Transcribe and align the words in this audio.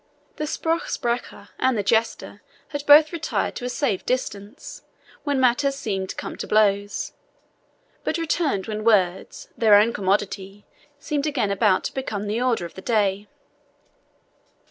The 0.37 0.47
SPRUCH 0.47 0.89
SPRECHER 0.89 1.49
and 1.59 1.77
the 1.77 1.83
jester 1.83 2.41
had 2.69 2.87
both 2.87 3.13
retired 3.13 3.53
to 3.57 3.65
a 3.65 3.69
safe 3.69 4.03
distance 4.03 4.81
when 5.25 5.39
matters 5.39 5.75
seemed 5.75 6.17
coming 6.17 6.39
to 6.39 6.47
blows; 6.47 7.13
but 8.03 8.17
returned 8.17 8.65
when 8.65 8.83
words, 8.83 9.49
their 9.55 9.75
own 9.75 9.93
commodity, 9.93 10.65
seemed 10.97 11.27
again 11.27 11.51
about 11.51 11.83
to 11.83 11.93
become 11.93 12.25
the 12.25 12.41
order 12.41 12.65
of 12.65 12.73
the 12.73 12.81
day. 12.81 13.27